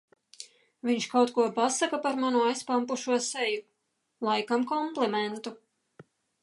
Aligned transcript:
Viņš 0.89 1.05
kaut 1.11 1.33
ko 1.35 1.45
pasaka 1.59 1.99
par 2.05 2.17
manu 2.23 2.41
aizpampušo 2.47 3.21
seju. 3.27 3.61
Laikam 4.31 4.69
komplimentu. 4.75 5.59